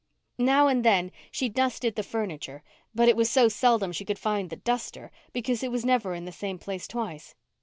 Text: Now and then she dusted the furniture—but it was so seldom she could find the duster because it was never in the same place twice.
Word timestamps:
Now 0.39 0.67
and 0.67 0.83
then 0.83 1.11
she 1.29 1.47
dusted 1.47 1.93
the 1.93 2.01
furniture—but 2.01 3.07
it 3.07 3.15
was 3.15 3.29
so 3.29 3.47
seldom 3.47 3.91
she 3.91 4.03
could 4.03 4.17
find 4.17 4.49
the 4.49 4.55
duster 4.55 5.11
because 5.31 5.61
it 5.61 5.71
was 5.71 5.85
never 5.85 6.15
in 6.15 6.25
the 6.25 6.31
same 6.31 6.57
place 6.57 6.87
twice. 6.87 7.35